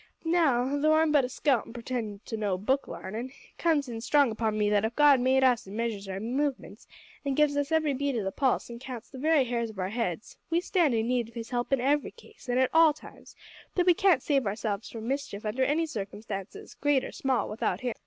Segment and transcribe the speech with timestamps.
[0.25, 4.01] Now, though I'm but a scout and pretend to no book larnin', it comes in
[4.01, 6.87] strong upon me that if God made us an' measures our movements,
[7.23, 9.89] an' gives us every beat o' the pulse, an' counts the very hairs of our
[9.89, 13.35] heads, we stand in need of His help in every case and at all times;
[13.75, 17.93] that we can't save ourselves from mischief under any circumstances, great or small, without Him."